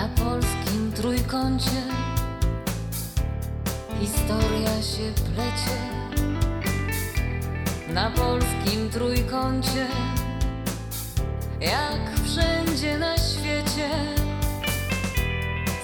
[0.00, 1.82] Na polskim trójkącie
[4.00, 5.76] historia się plecie.
[7.94, 9.86] Na polskim trójkącie,
[11.60, 13.90] jak wszędzie na świecie,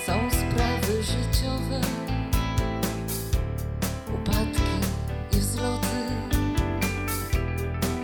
[0.06, 1.80] są sprawy życiowe,
[4.14, 4.72] upadki
[5.32, 6.02] i wzloty.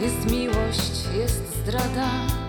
[0.00, 2.41] Jest miłość, jest zdrada,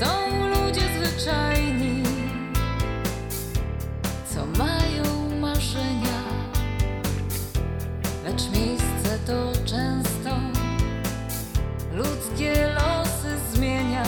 [0.00, 2.02] Są ludzie zwyczajni,
[4.34, 6.22] co mają marzenia,
[8.24, 10.30] lecz miejsce to często
[11.92, 14.04] ludzkie losy zmienia.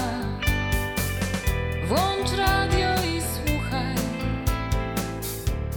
[1.89, 3.95] Włącz radio i słuchaj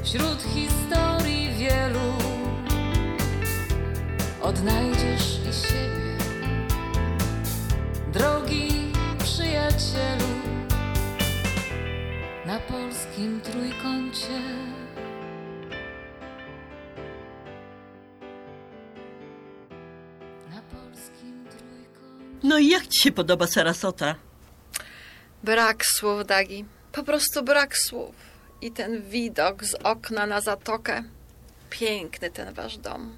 [0.03, 2.13] wśród historii wielu.
[4.41, 5.02] Odnajdziesz
[12.67, 14.39] polskim trójkącie.
[20.49, 22.39] Na polskim trójkącie.
[22.43, 24.15] No i jak ci się podoba Sarasota?
[25.43, 26.65] Brak słów, Dagi.
[26.91, 28.15] Po prostu brak słów.
[28.61, 31.03] I ten widok z okna na zatokę.
[31.69, 33.15] Piękny ten wasz dom.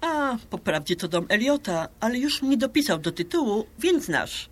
[0.00, 4.50] A, po prawdzie to dom Eliota, ale już mnie dopisał do tytułu, więc znasz.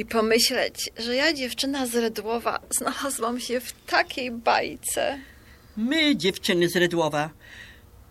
[0.00, 5.18] I pomyśleć, że ja, dziewczyna z Redłowa, znalazłam się w takiej bajce.
[5.76, 7.30] My, dziewczyny z Redłowa.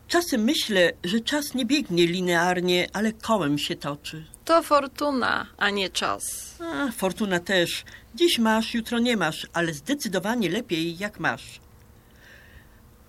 [0.08, 4.26] Czasem myślę, że czas nie biegnie linearnie, ale kołem się toczy.
[4.46, 6.56] To fortuna, a nie czas.
[6.60, 7.84] A, fortuna też.
[8.16, 11.60] Dziś masz, jutro nie masz, ale zdecydowanie lepiej jak masz.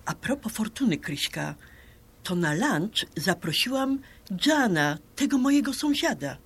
[0.05, 1.55] A propos fortuny, Kryśka,
[2.23, 3.99] to na lunch zaprosiłam
[4.45, 6.37] Jana, tego mojego sąsiada.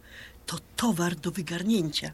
[0.45, 2.11] To towar do wygarnięcia.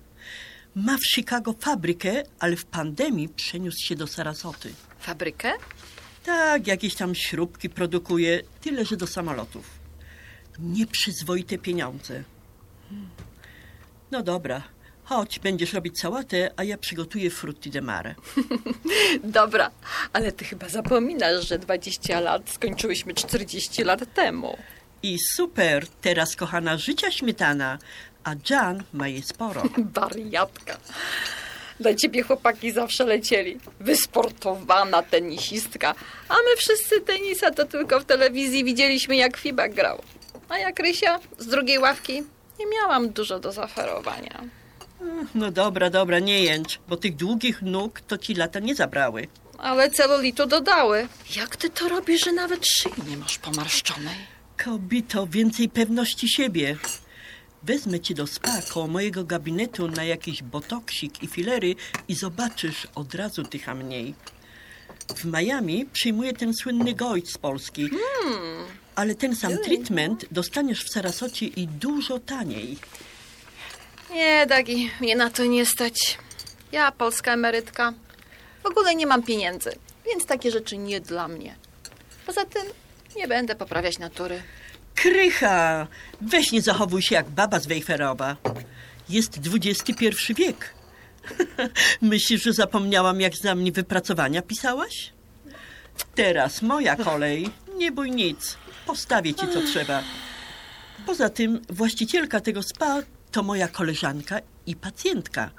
[0.75, 4.73] Ma w Chicago fabrykę, ale w pandemii przeniósł się do Sarasoty.
[4.99, 5.53] Fabrykę?
[6.25, 9.69] Tak, jakieś tam śrubki produkuje, tyle że do samolotów.
[10.59, 12.23] Nieprzyzwoite pieniądze.
[14.11, 14.63] No dobra,
[15.03, 18.15] chodź, będziesz robić sałatę, a ja przygotuję frutti de mare.
[19.23, 19.71] Dobra,
[20.13, 24.57] ale ty chyba zapominasz, że 20 lat skończyłyśmy 40 lat temu.
[25.03, 27.79] I super, teraz kochana życia śmietana,
[28.23, 29.63] a Jan ma je sporo.
[29.95, 30.77] Wariatka.
[31.79, 33.57] Dla ciebie chłopaki zawsze lecieli.
[33.79, 35.95] Wysportowana tenisistka.
[36.29, 40.01] A my wszyscy tenisa to tylko w telewizji widzieliśmy, jak Fibak grał.
[40.49, 42.23] A jak Rysia z drugiej ławki
[42.59, 44.41] nie miałam dużo do zaoferowania.
[45.35, 49.27] No dobra, dobra, nie jęcz, bo tych długich nóg to ci lata nie zabrały.
[49.57, 51.07] Ale celulitu dodały.
[51.35, 54.15] Jak ty to robisz, że nawet szyi nie masz pomarszczonej?
[54.63, 56.77] Kobito, więcej pewności siebie.
[57.63, 61.75] Wezmę cię do spa koło mojego gabinetu na jakiś botoksik i filery
[62.07, 64.13] i zobaczysz, od razu dycha mniej.
[65.15, 67.89] W Miami przyjmuje ten słynny gość z Polski.
[68.95, 72.77] Ale ten sam treatment dostaniesz w Sarasocie i dużo taniej.
[74.11, 76.17] Nie, Dagi, mnie na to nie stać.
[76.71, 77.93] Ja, polska emerytka,
[78.63, 81.55] w ogóle nie mam pieniędzy, więc takie rzeczy nie dla mnie.
[82.25, 82.63] Poza tym
[83.15, 84.43] nie będę poprawiać natury.
[85.01, 85.87] Krycha!
[86.21, 88.37] Weź nie zachowuj się jak baba z Wejherowa.
[89.09, 90.73] Jest XXI wiek.
[92.01, 95.13] Myślisz, że zapomniałam, jak za mnie wypracowania pisałaś?
[96.15, 97.49] Teraz moja kolej.
[97.77, 98.57] Nie bój nic.
[98.85, 100.03] Postawię ci, co trzeba.
[101.05, 103.01] Poza tym właścicielka tego spa
[103.31, 105.51] to moja koleżanka i pacjentka.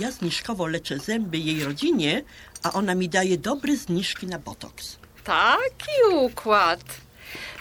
[0.00, 2.22] Ja zniżkowo leczę zęby jej rodzinie,
[2.62, 4.96] a ona mi daje dobre zniżki na botoks.
[5.24, 7.05] Taki układ.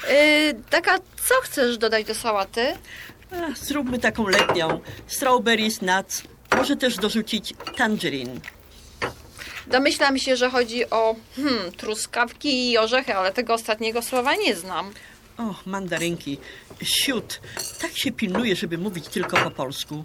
[0.09, 0.97] Yy, Daga,
[1.29, 2.67] co chcesz dodać do sałaty?
[3.31, 4.79] Ach, zróbmy taką letnią.
[5.07, 6.23] Strawberries, nuts.
[6.57, 8.39] Może też dorzucić tangerine.
[9.67, 14.93] Domyślam się, że chodzi o hmm, truskawki i orzechy, ale tego ostatniego słowa nie znam.
[15.37, 16.37] O, mandarynki.
[16.81, 17.41] Siód.
[17.81, 20.03] Tak się pilnuje, żeby mówić tylko po polsku.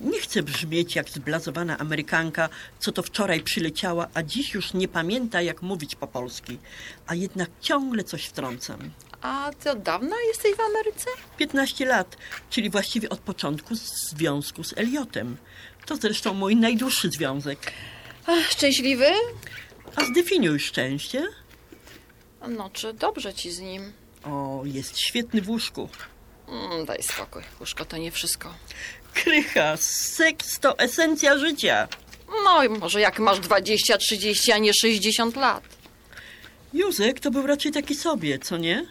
[0.00, 2.48] Nie chcę brzmieć jak zblazowana Amerykanka,
[2.78, 6.58] co to wczoraj przyleciała, a dziś już nie pamięta, jak mówić po polski.
[7.06, 8.90] A jednak ciągle coś wtrącam.
[9.22, 11.10] A ty od dawna jesteś w Ameryce?
[11.36, 12.16] 15 lat,
[12.50, 15.36] czyli właściwie od początku związku z Eliotem.
[15.86, 17.72] To zresztą mój najdłuższy związek.
[18.26, 19.06] Ach, szczęśliwy?
[19.96, 21.28] A zdefiniuj szczęście.
[22.48, 23.92] No, czy dobrze ci z nim?
[24.24, 25.88] O, jest świetny w łóżku.
[26.48, 28.54] Mm, daj spokój, łóżko to nie wszystko.
[29.14, 31.88] Krycha, seks to esencja życia.
[32.44, 35.64] No i może jak masz 20, 30, a nie 60 lat.
[36.72, 38.86] Józek to był raczej taki sobie, co nie?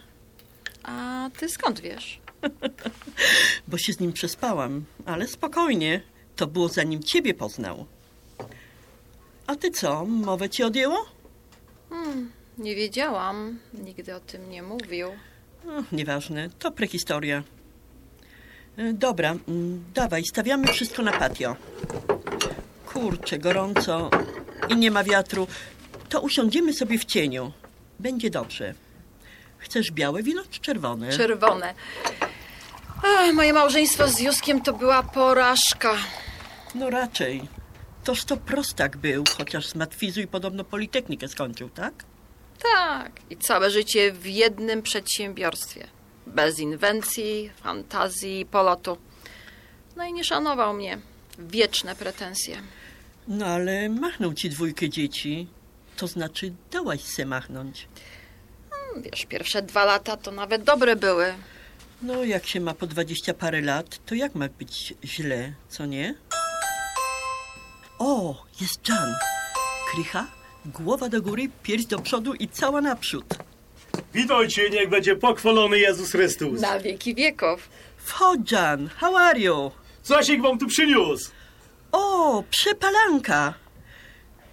[0.83, 2.19] A ty skąd wiesz?
[3.67, 6.01] Bo się z nim przespałam, ale spokojnie.
[6.35, 7.85] To było zanim ciebie poznał.
[9.47, 11.05] A ty co, mowę ci odjęło?
[12.57, 15.07] Nie wiedziałam, nigdy o tym nie mówił.
[15.67, 17.43] O, nieważne, to prehistoria.
[18.77, 21.55] E, Dobra, mm, dawaj, stawiamy wszystko na patio.
[22.85, 24.09] Kurczę, gorąco
[24.69, 25.47] i nie ma wiatru.
[26.09, 27.51] To usiądziemy sobie w cieniu.
[27.99, 28.73] Będzie dobrze.
[29.61, 31.09] Chcesz białe wino czy czerwone?
[31.09, 31.73] Czerwone.
[33.03, 35.93] Ach, moje małżeństwo z Juskiem to była porażka.
[36.75, 37.47] No raczej.
[38.03, 41.93] Toż to prostak był, chociaż z matwizu i podobno politechnikę skończył, tak?
[42.75, 45.87] Tak, i całe życie w jednym przedsiębiorstwie.
[46.27, 48.97] Bez inwencji, fantazji, polotu.
[49.95, 50.97] No i nie szanował mnie.
[51.39, 52.57] Wieczne pretensje.
[53.27, 55.47] No ale machnął ci dwójkę dzieci.
[55.97, 57.87] To znaczy dałaś se machnąć.
[58.97, 61.33] Wiesz, pierwsze dwa lata to nawet dobre były.
[62.01, 66.15] No, jak się ma po dwadzieścia parę lat, to jak ma być źle, co nie?
[67.99, 69.13] O, jest Jan.
[69.91, 70.27] Krycha,
[70.65, 73.25] głowa do góry, pierś do przodu i cała naprzód.
[74.13, 76.61] Witajcie, niech będzie pochwalony Jezus Chrystus.
[76.61, 77.69] Na wieki wieków.
[77.97, 79.71] Wchodź, Jan, how are you?
[80.03, 81.31] Coś wam tu przyniósł.
[81.91, 83.53] O, przepalanka.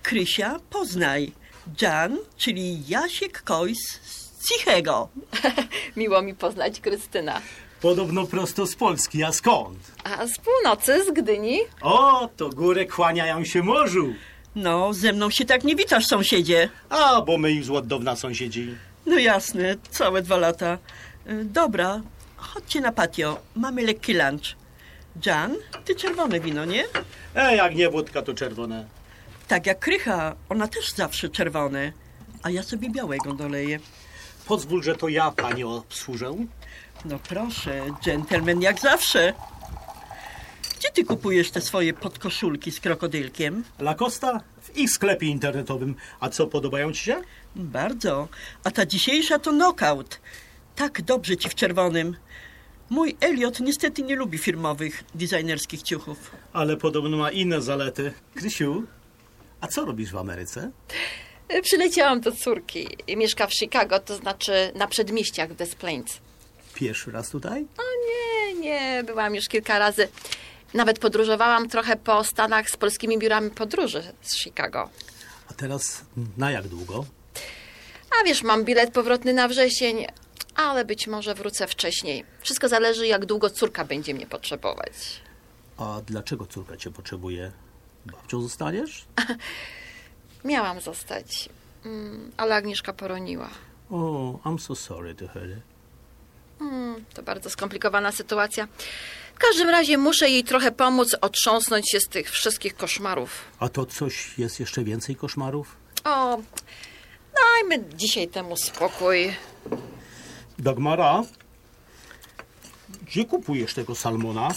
[0.02, 1.32] Krysia, poznaj.
[1.80, 5.08] Jan, czyli Jasiek Kojs z Cichego.
[5.96, 7.40] Miło mi poznać Krystyna.
[7.80, 9.78] Podobno prosto z Polski, a skąd?
[10.04, 11.58] A z północy, z Gdyni?
[11.82, 14.14] O, to góry kłaniają się morzu.
[14.56, 16.68] No, ze mną się tak nie witasz, sąsiedzie.
[16.88, 18.74] A, bo my już od dawna sąsiedzi.
[19.06, 20.78] No jasne, całe dwa lata.
[21.30, 22.00] Y, Dobra,
[22.36, 23.38] chodźcie na patio.
[23.56, 24.56] Mamy lekki lunch.
[25.26, 25.54] Jan,
[25.84, 26.84] ty czerwone wino, nie?
[27.34, 28.84] E, jak nie wódka, to czerwone.
[29.48, 31.92] Tak jak Krycha, ona też zawsze czerwone.
[32.42, 33.80] A ja sobie białego doleję.
[34.48, 36.34] Pozwól, że to ja panie obsłużę.
[37.04, 39.32] No proszę, dżentelmen jak zawsze.
[40.78, 43.64] Gdzie ty kupujesz te swoje podkoszulki z krokodylkiem?
[43.78, 45.94] Lacosta w ich sklepie internetowym.
[46.20, 47.22] A co, podobają ci się?
[47.56, 48.28] Bardzo.
[48.64, 50.20] A ta dzisiejsza to knockout.
[50.76, 52.16] Tak dobrze ci w czerwonym.
[52.90, 56.30] Mój Elliot niestety nie lubi firmowych, designerskich ciuchów.
[56.52, 58.12] Ale podobno ma inne zalety.
[58.34, 58.82] Krysiu,
[59.60, 60.70] a co robisz w Ameryce?
[61.62, 62.88] Przyleciałam do córki.
[63.16, 66.18] Mieszka w Chicago, to znaczy na przedmieściach w Des Plains.
[66.74, 67.66] Pierwszy raz tutaj?
[67.78, 70.08] O nie, nie, byłam już kilka razy.
[70.74, 74.88] Nawet podróżowałam trochę po Stanach z polskimi biurami podróży z Chicago.
[75.50, 76.04] A teraz
[76.36, 77.04] na jak długo?
[78.20, 80.06] A wiesz, mam bilet powrotny na wrzesień,
[80.54, 82.24] ale być może wrócę wcześniej.
[82.42, 84.92] Wszystko zależy, jak długo córka będzie mnie potrzebować.
[85.76, 87.52] A dlaczego córka cię potrzebuje?
[88.06, 89.04] Babcią zostaniesz?
[90.48, 91.48] Miałam zostać,
[91.84, 93.50] mm, ale Agnieszka poroniła.
[93.90, 93.96] O,
[94.44, 95.32] I'm so sorry to it.
[96.60, 98.68] Mm, to bardzo skomplikowana sytuacja.
[99.34, 103.44] W każdym razie muszę jej trochę pomóc otrząsnąć się z tych wszystkich koszmarów.
[103.58, 105.76] A to coś jest jeszcze więcej koszmarów?
[106.04, 106.38] O,
[107.34, 109.34] dajmy dzisiaj temu spokój.
[110.58, 111.22] Dagmara,
[113.06, 114.48] gdzie kupujesz tego salmona?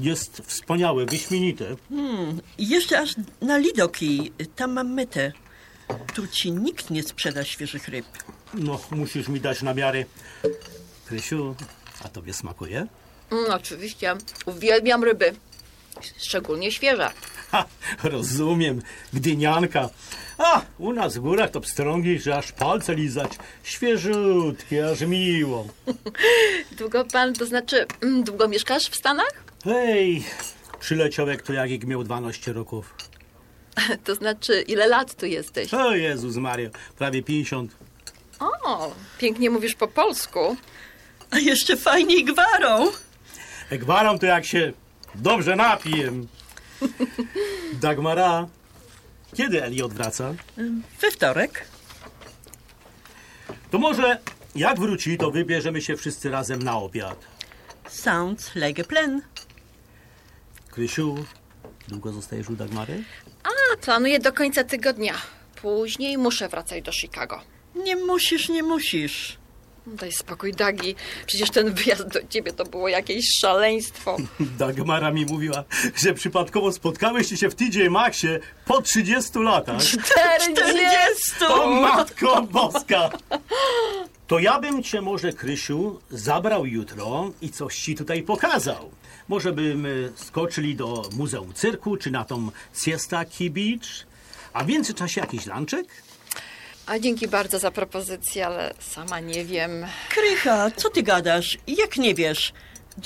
[0.00, 1.76] Jest wspaniałe, wyśmienite.
[2.58, 5.32] I jeszcze aż na Lidoki, tam mam metę.
[6.14, 8.06] Tu ci nikt nie sprzeda świeżych ryb.
[8.54, 10.06] No, musisz mi dać namiary.
[11.06, 11.54] Krysiu,
[12.04, 12.86] a tobie smakuje?
[13.30, 14.14] Mm, oczywiście,
[14.46, 15.34] uwielbiam ryby.
[16.18, 17.10] Szczególnie świeże.
[17.50, 17.64] Ha,
[18.02, 19.90] rozumiem, gdynianka.
[20.38, 23.32] A, u nas w górach to pstrągi, że aż palce lizać.
[23.62, 25.66] Świeżutkie, aż miło.
[26.78, 29.45] Długo pan, to znaczy, mm, długo mieszkasz w Stanach?
[29.66, 30.24] Hej,
[30.80, 32.94] przyleciał jak to jak miał 12 roków.
[34.04, 35.74] To znaczy, ile lat tu jesteś?
[35.74, 37.76] O Jezus Mario, prawie 50.
[38.40, 40.56] O, pięknie mówisz po polsku.
[41.30, 42.86] A jeszcze fajniej gwarą.
[43.70, 44.72] Gwaram to jak się
[45.14, 46.12] dobrze napiję.
[47.72, 48.48] Dagmara,
[49.34, 50.34] kiedy Eli odwraca?
[51.00, 51.64] We wtorek.
[53.70, 54.18] To może
[54.54, 57.24] jak wróci, to wybierzemy się wszyscy razem na obiad.
[57.88, 59.22] Sounds like a plan.
[60.76, 61.14] Krysiu,
[61.88, 63.02] długo zostajesz u Dagmary?
[63.44, 65.14] A, planuję do końca tygodnia.
[65.62, 67.40] Później muszę wracać do Chicago.
[67.74, 69.38] Nie musisz, nie musisz.
[69.86, 70.94] Daj spokój, Dagi.
[71.26, 74.16] Przecież ten wyjazd do ciebie to było jakieś szaleństwo.
[74.58, 75.64] Dagmara mi mówiła,
[75.96, 79.82] że przypadkowo spotkałeś się w TJ Maxie po 30 latach.
[79.82, 81.44] 40!
[81.48, 83.10] O matko boska!
[84.26, 88.90] To ja bym cię może, Krysiu, zabrał jutro i coś ci tutaj pokazał.
[89.28, 94.06] Może bym y, skoczyli do Muzeum Cyrku, czy na tą Siesta Key Beach.
[94.52, 95.86] A w międzyczasie jakiś lanczek?
[96.86, 99.86] A dzięki bardzo za propozycję, ale sama nie wiem.
[100.10, 101.58] Krycha, co ty gadasz?
[101.66, 102.52] Jak nie wiesz?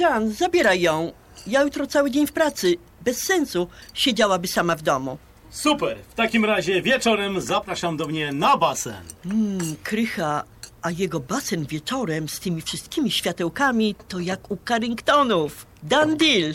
[0.00, 1.12] Jan, zabieraj ją.
[1.46, 2.76] Ja jutro cały dzień w pracy.
[3.00, 5.18] Bez sensu siedziałaby sama w domu.
[5.50, 9.02] Super, w takim razie wieczorem zapraszam do mnie na basen.
[9.24, 10.44] Mm, Krycha,
[10.82, 15.66] a jego basen wieczorem z tymi wszystkimi światełkami to jak u Carringtonów.
[15.82, 16.54] Done deal.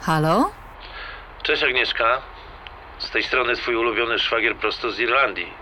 [0.00, 0.50] Halo?
[1.42, 2.22] Cześć Agnieszka.
[2.98, 5.52] Z tej strony twój ulubiony szwagier prosto z Irlandii.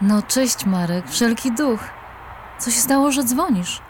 [0.00, 1.80] No cześć Marek, wszelki duch.
[2.58, 3.80] Co się stało, że dzwonisz?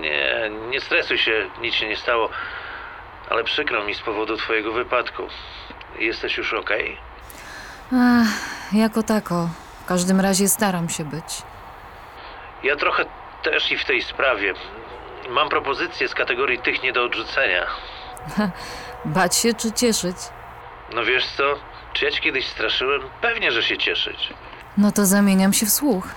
[0.00, 2.30] Nie, nie stresuj się, nic się nie stało.
[3.30, 5.22] Ale przykro mi z powodu twojego wypadku.
[5.98, 6.96] Jesteś już okej?
[7.92, 8.28] Ach,
[8.72, 9.48] jako tako.
[9.84, 11.42] W każdym razie staram się być.
[12.62, 13.04] Ja trochę
[13.42, 14.54] też i w tej sprawie.
[15.30, 17.66] Mam propozycję z kategorii tych nie do odrzucenia.
[19.04, 20.16] Bać się czy cieszyć?
[20.94, 21.54] No wiesz co?
[21.92, 23.00] Czy ja ci kiedyś straszyłem?
[23.20, 24.28] Pewnie, że się cieszyć.
[24.78, 26.08] No to zamieniam się w słuch.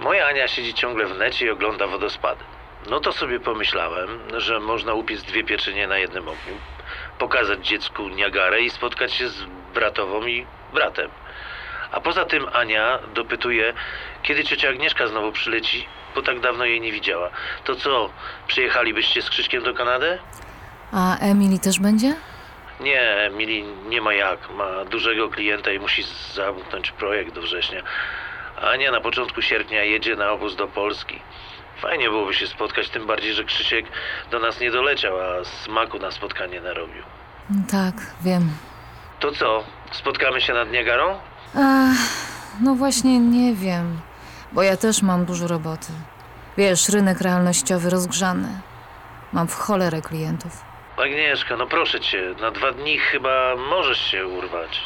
[0.00, 2.44] Moja Ania siedzi ciągle w necie i ogląda wodospady.
[2.90, 6.54] No to sobie pomyślałem, że można upiec dwie pieczynie na jednym ogniu,
[7.18, 9.44] pokazać dziecku Niagarę i spotkać się z
[9.74, 11.10] bratową i bratem.
[11.92, 13.72] A poza tym Ania dopytuje,
[14.22, 17.30] kiedy ciocia Agnieszka znowu przyleci, bo tak dawno jej nie widziała.
[17.64, 18.10] To co,
[18.46, 20.18] przyjechalibyście z Krzyśkiem do Kanady?
[20.92, 22.14] A Emily też będzie?
[22.80, 24.50] Nie, Mili nie ma jak.
[24.50, 26.02] Ma dużego klienta i musi
[26.34, 27.82] zamknąć projekt do września.
[28.62, 31.20] Ania na początku sierpnia jedzie na obóz do Polski.
[31.82, 33.86] Fajnie byłoby się spotkać, tym bardziej, że Krzysiek
[34.30, 37.02] do nas nie doleciał, a smaku na spotkanie narobił.
[37.70, 38.50] Tak, wiem.
[39.20, 41.18] To co, spotkamy się nad Niagarą?
[41.54, 41.96] Ach,
[42.60, 44.00] no właśnie nie wiem.
[44.52, 45.92] Bo ja też mam dużo roboty.
[46.56, 48.48] Wiesz, rynek realnościowy rozgrzany.
[49.32, 50.64] Mam w cholerę klientów.
[50.96, 54.80] Agnieszka, no proszę cię, na dwa dni chyba możesz się urwać.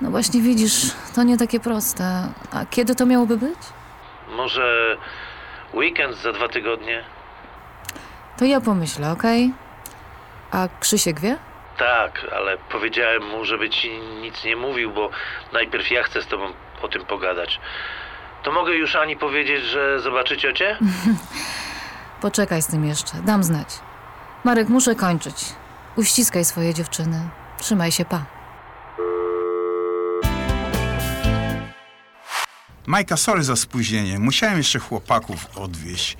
[0.00, 2.04] No właśnie widzisz, to nie takie proste.
[2.52, 3.58] A kiedy to miałoby być?
[4.28, 4.96] Może
[5.74, 7.04] weekend za dwa tygodnie?
[8.38, 9.52] To ja pomyślę, okej?
[10.50, 11.36] A Krzysiek wie?
[11.78, 13.90] Tak, ale powiedziałem mu, żeby ci
[14.22, 15.10] nic nie mówił, bo
[15.52, 16.52] najpierw ja chcę z tobą
[16.82, 17.60] o tym pogadać.
[18.42, 20.78] To mogę już Ani powiedzieć, że zobaczy ciocię?
[22.20, 23.68] Poczekaj z tym jeszcze, dam znać.
[24.44, 25.34] Marek, muszę kończyć.
[25.96, 27.20] Uściskaj swoje dziewczyny.
[27.58, 28.33] Trzymaj się, pa.
[32.86, 34.18] Majka, sorry za spóźnienie.
[34.18, 36.16] Musiałem jeszcze chłopaków odwieźć,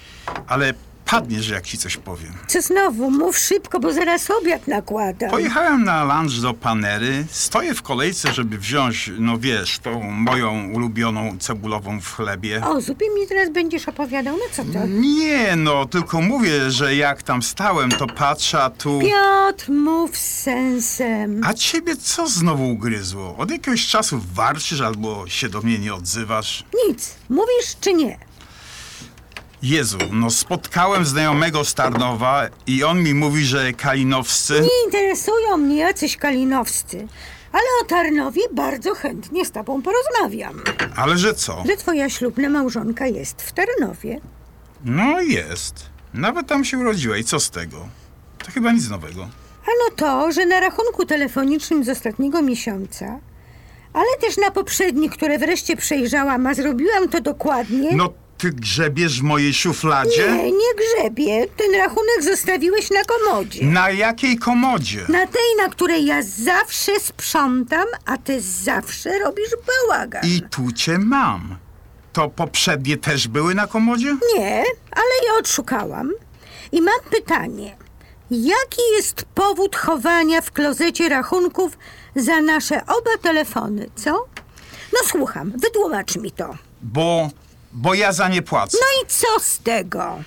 [0.46, 0.74] ale
[1.14, 2.32] padniesz, jak ci coś powiem.
[2.46, 3.10] Co znowu?
[3.10, 5.30] Mów szybko, bo zaraz obiad nakładam.
[5.30, 11.38] Pojechałem na lunch do Panery, stoję w kolejce, żeby wziąć, no wiesz, tą moją ulubioną
[11.38, 12.62] cebulową w chlebie.
[12.66, 14.86] O, zupie mi teraz będziesz opowiadał, no co to?
[14.86, 19.00] Nie, no, tylko mówię, że jak tam stałem, to patrzę, a tu...
[19.00, 21.40] Piotr, mów z sensem.
[21.44, 23.36] A ciebie co znowu ugryzło?
[23.36, 26.64] Od jakiegoś czasu warczysz albo się do mnie nie odzywasz?
[26.88, 27.14] Nic.
[27.28, 28.18] Mówisz czy nie?
[29.64, 34.60] Jezu, no spotkałem znajomego z Tarnowa i on mi mówi, że kalinowscy...
[34.60, 37.08] Nie interesują mnie jacyś kalinowscy.
[37.52, 40.62] Ale o Tarnowie bardzo chętnie z tobą porozmawiam.
[40.96, 41.62] Ale że co?
[41.66, 44.20] Że twoja ślubna małżonka jest w Tarnowie.
[44.84, 45.74] No jest.
[46.14, 47.88] Nawet tam się urodziła i co z tego?
[48.38, 49.22] To chyba nic nowego.
[49.62, 53.18] Ano to, że na rachunku telefonicznym z ostatniego miesiąca,
[53.92, 57.96] ale też na poprzednich, które wreszcie przejrzałam, a zrobiłam to dokładnie...
[57.96, 60.32] No ty grzebiesz w mojej szufladzie?
[60.32, 61.46] Nie, nie grzebie.
[61.56, 63.64] Ten rachunek zostawiłeś na komodzie.
[63.66, 65.00] Na jakiej komodzie?
[65.08, 70.22] Na tej, na której ja zawsze sprzątam, a ty zawsze robisz bałagan.
[70.24, 71.56] I tu cię mam.
[72.12, 74.16] To poprzednie też były na komodzie?
[74.36, 76.12] Nie, ale je odszukałam.
[76.72, 77.76] I mam pytanie.
[78.30, 81.78] Jaki jest powód chowania w klozecie rachunków
[82.16, 84.10] za nasze oba telefony, co?
[84.92, 86.54] No słucham, wytłumacz mi to.
[86.82, 87.30] Bo...
[87.74, 88.78] bo ja za nie płacę.
[88.80, 90.22] No i co z tego?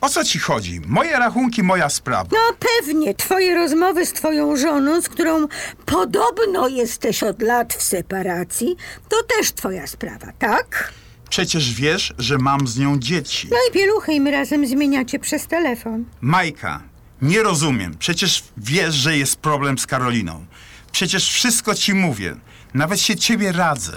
[0.00, 0.80] O co ci chodzi?
[0.86, 2.30] Moje rachunki, moja sprawa.
[2.32, 5.46] No pewnie, twoje rozmowy z twoją żoną, z którą
[5.86, 8.76] podobno jesteś od lat w separacji,
[9.08, 10.92] to też twoja sprawa, tak?
[11.30, 13.48] Przecież wiesz, że mam z nią dzieci.
[13.50, 16.04] No i pieluchy im razem zmieniacie przez telefon.
[16.20, 16.82] Majka,
[17.22, 17.96] nie rozumiem.
[17.98, 20.46] Przecież wiesz, że jest problem z Karoliną.
[20.92, 22.36] Przecież wszystko ci mówię.
[22.74, 23.92] Nawet się ciebie radzę.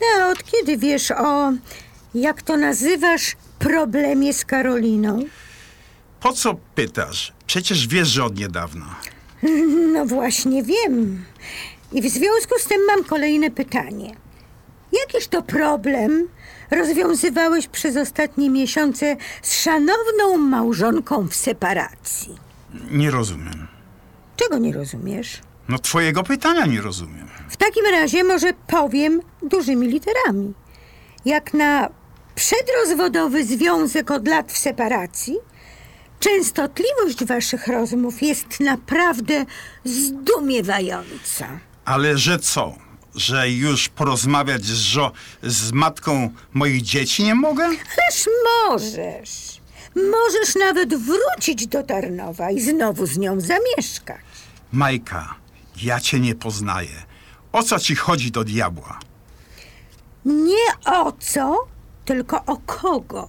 [0.00, 1.52] No, od kiedy wiesz o,
[2.14, 5.24] jak to nazywasz, problemie z Karoliną?
[6.20, 7.32] Po co pytasz?
[7.46, 8.86] Przecież wiesz, że od niedawna.
[9.92, 11.24] No właśnie wiem.
[11.92, 14.16] I w związku z tym mam kolejne pytanie.
[14.92, 16.28] Jakiż to problem
[16.70, 22.36] rozwiązywałeś przez ostatnie miesiące z szanowną małżonką w separacji?
[22.90, 23.68] Nie rozumiem.
[24.36, 25.40] Czego nie rozumiesz?
[25.68, 27.28] No twojego pytania nie rozumiem.
[27.48, 30.52] W takim razie może powiem dużymi literami.
[31.24, 31.88] Jak na
[32.34, 35.36] przedrozwodowy związek od lat w separacji,
[36.20, 39.44] częstotliwość waszych rozmów jest naprawdę
[39.84, 41.46] zdumiewająca.
[41.84, 42.74] Ale że co?
[43.14, 45.10] Że już porozmawiać z, żo-
[45.42, 47.64] z matką moich dzieci nie mogę?
[47.64, 48.28] Ależ
[48.68, 49.60] możesz.
[49.96, 54.20] Możesz nawet wrócić do Tarnowa i znowu z nią zamieszkać.
[54.72, 55.34] Majka,
[55.82, 57.02] ja cię nie poznaję.
[57.52, 58.98] O co ci chodzi do diabła?
[60.24, 61.66] Nie o co,
[62.04, 63.28] tylko o kogo.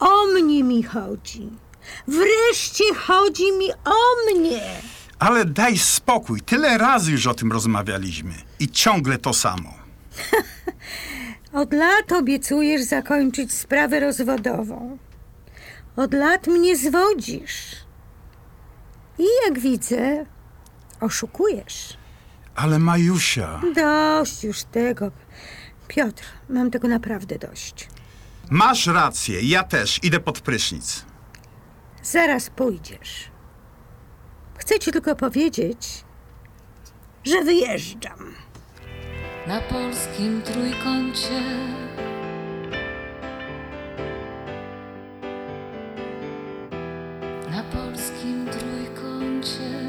[0.00, 1.50] O mnie mi chodzi.
[2.08, 4.60] Wreszcie chodzi mi o mnie.
[5.18, 8.34] Ale daj spokój, tyle razy już o tym rozmawialiśmy.
[8.60, 9.74] I ciągle to samo.
[11.52, 14.98] Od lat obiecujesz zakończyć sprawę rozwodową.
[15.96, 17.76] Od lat mnie zwodzisz.
[19.18, 20.26] I jak widzę,
[21.00, 21.96] oszukujesz.
[22.54, 23.60] Ale Majusia...
[23.74, 25.10] Dość już tego.
[25.88, 27.88] Piotr, mam tego naprawdę dość.
[28.50, 31.04] Masz rację, ja też idę pod prysznic.
[32.02, 33.30] Zaraz pójdziesz.
[34.58, 36.04] Chcę ci tylko powiedzieć,
[37.24, 38.34] że wyjeżdżam.
[39.46, 41.42] Na polskim trójkącie.
[47.50, 49.87] Na polskim trójkącie.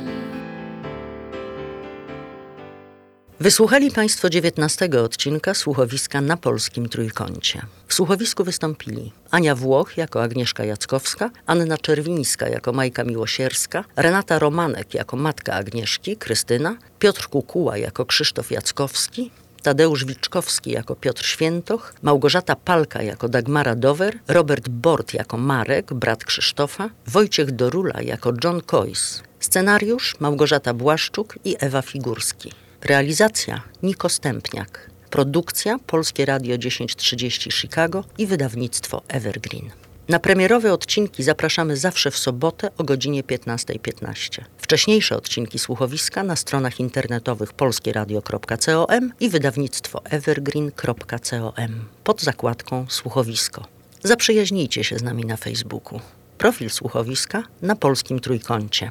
[3.42, 7.62] Wysłuchali Państwo 19 odcinka słuchowiska na polskim trójkącie.
[7.88, 14.94] W słuchowisku wystąpili Ania Włoch jako Agnieszka Jackowska, Anna Czerwińska jako Majka Miłosierska, Renata Romanek
[14.94, 19.32] jako matka Agnieszki, Krystyna, Piotr Kukuła jako Krzysztof Jackowski,
[19.64, 26.24] Tadeusz Wiczkowski jako Piotr Świętoch, Małgorzata Palka jako Dagmara Dower, Robert Bort jako Marek, brat
[26.24, 29.24] Krzysztofa, Wojciech Dorula jako John Coyce.
[29.40, 32.52] Scenariusz Małgorzata Błaszczuk i Ewa Figurski.
[32.84, 34.90] Realizacja Niko Stępniak.
[35.10, 39.70] Produkcja Polskie Radio 1030 Chicago i wydawnictwo Evergreen.
[40.10, 44.44] Na premierowe odcinki zapraszamy zawsze w sobotę o godzinie 15.15.
[44.58, 53.66] Wcześniejsze odcinki słuchowiska na stronach internetowych polskieradio.com i wydawnictwo evergreen.com pod zakładką Słuchowisko.
[54.04, 56.00] Zaprzyjaźnijcie się z nami na Facebooku.
[56.38, 58.88] Profil słuchowiska na polskim trójkącie.